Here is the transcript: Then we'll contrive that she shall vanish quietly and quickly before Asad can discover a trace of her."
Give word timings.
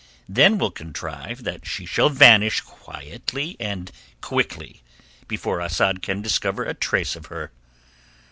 Then 0.27 0.57
we'll 0.57 0.71
contrive 0.71 1.43
that 1.43 1.67
she 1.67 1.85
shall 1.85 2.09
vanish 2.09 2.61
quietly 2.61 3.55
and 3.59 3.91
quickly 4.19 4.81
before 5.27 5.61
Asad 5.61 6.01
can 6.01 6.23
discover 6.23 6.63
a 6.63 6.73
trace 6.73 7.15
of 7.15 7.27
her." 7.27 7.51